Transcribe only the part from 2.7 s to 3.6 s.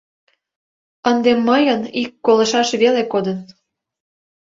веле кодын...